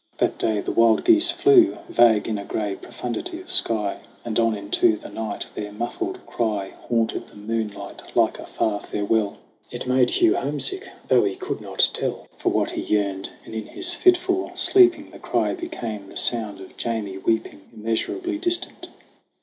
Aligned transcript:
That 0.17 0.39
day 0.39 0.61
the 0.61 0.71
wild 0.71 1.03
geese 1.05 1.29
flew? 1.29 1.77
Vague 1.87 2.27
in 2.27 2.39
a 2.39 2.43
gray 2.43 2.75
profundity 2.75 3.39
of 3.39 3.51
sky; 3.51 3.99
And 4.25 4.39
on 4.39 4.55
into 4.57 4.97
the 4.97 5.09
night 5.09 5.45
their 5.53 5.71
muffled 5.71 6.25
cry 6.25 6.73
Haunted 6.87 7.27
the 7.27 7.35
moonlight 7.35 8.01
like 8.15 8.39
a 8.39 8.47
far 8.47 8.79
farewell. 8.79 9.37
It 9.69 9.85
made 9.85 10.09
Hugh 10.09 10.35
homesick, 10.37 10.89
though 11.07 11.23
he 11.23 11.35
could 11.35 11.61
not 11.61 11.87
tell 11.93 12.27
THE 12.33 12.37
CRAWL 12.37 12.37
59 12.37 12.37
For 12.39 12.49
what 12.49 12.71
he 12.71 12.81
yearned; 12.81 13.29
and 13.45 13.53
in 13.53 13.67
his 13.67 13.93
fitful 13.93 14.51
sleeping 14.55 15.11
The 15.11 15.19
cry 15.19 15.53
became 15.53 16.09
the 16.09 16.17
sound 16.17 16.61
of 16.61 16.75
Jamie 16.77 17.19
weeping, 17.19 17.69
Immeasurably 17.71 18.39
distant. 18.39 18.89